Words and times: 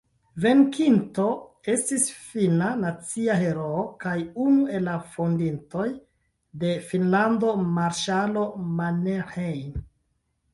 Venkinto 0.43 1.25
estis 1.73 2.05
finna 2.29 2.69
nacia 2.83 3.35
heroo 3.41 3.83
kaj 4.05 4.15
unu 4.47 4.65
el 4.79 4.83
la 4.91 4.95
fondintoj 5.17 5.85
de 6.65 6.73
Finnlando 6.89 7.53
marŝalo 7.77 8.49
Mannerheim. 8.81 9.79